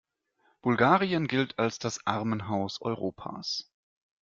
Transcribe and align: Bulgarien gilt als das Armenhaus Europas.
Bulgarien 0.63 1.27
gilt 1.27 1.59
als 1.59 1.77
das 1.77 2.07
Armenhaus 2.07 2.81
Europas. 2.81 3.69